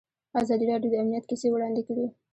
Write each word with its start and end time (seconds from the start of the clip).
ازادي 0.41 0.65
راډیو 0.71 0.91
د 0.91 0.95
امنیت 1.03 1.25
کیسې 1.29 1.47
وړاندې 1.51 1.81
کړي. 1.87 2.05